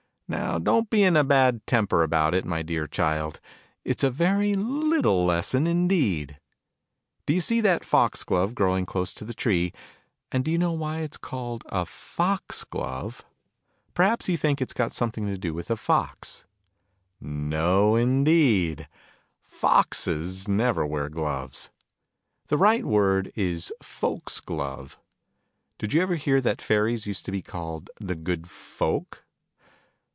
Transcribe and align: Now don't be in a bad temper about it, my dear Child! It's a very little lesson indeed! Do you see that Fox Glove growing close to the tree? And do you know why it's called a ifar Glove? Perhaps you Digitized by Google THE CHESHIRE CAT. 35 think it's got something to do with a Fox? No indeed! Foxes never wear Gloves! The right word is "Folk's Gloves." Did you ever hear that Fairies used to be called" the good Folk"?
Now 0.31 0.59
don't 0.59 0.89
be 0.89 1.03
in 1.03 1.17
a 1.17 1.25
bad 1.25 1.59
temper 1.67 2.03
about 2.03 2.33
it, 2.33 2.45
my 2.45 2.61
dear 2.61 2.87
Child! 2.87 3.41
It's 3.83 4.01
a 4.01 4.09
very 4.09 4.53
little 4.53 5.25
lesson 5.25 5.67
indeed! 5.67 6.39
Do 7.25 7.33
you 7.33 7.41
see 7.41 7.59
that 7.59 7.83
Fox 7.83 8.23
Glove 8.23 8.55
growing 8.55 8.85
close 8.85 9.13
to 9.15 9.25
the 9.25 9.33
tree? 9.33 9.73
And 10.31 10.45
do 10.45 10.49
you 10.49 10.57
know 10.57 10.71
why 10.71 10.99
it's 10.99 11.17
called 11.17 11.65
a 11.67 11.83
ifar 11.83 12.69
Glove? 12.69 13.25
Perhaps 13.93 14.29
you 14.29 14.37
Digitized 14.37 14.37
by 14.37 14.37
Google 14.37 14.37
THE 14.37 14.37
CHESHIRE 14.37 14.37
CAT. 14.37 14.37
35 14.37 14.39
think 14.55 14.61
it's 14.61 14.73
got 14.73 14.93
something 14.93 15.25
to 15.25 15.37
do 15.37 15.53
with 15.53 15.69
a 15.69 15.75
Fox? 15.75 16.45
No 17.19 17.95
indeed! 17.97 18.87
Foxes 19.41 20.47
never 20.47 20.85
wear 20.85 21.09
Gloves! 21.09 21.69
The 22.47 22.55
right 22.55 22.85
word 22.85 23.33
is 23.35 23.73
"Folk's 23.83 24.39
Gloves." 24.39 24.95
Did 25.77 25.91
you 25.91 26.01
ever 26.01 26.15
hear 26.15 26.39
that 26.39 26.61
Fairies 26.61 27.05
used 27.05 27.25
to 27.25 27.33
be 27.33 27.41
called" 27.41 27.89
the 27.99 28.15
good 28.15 28.49
Folk"? 28.49 29.25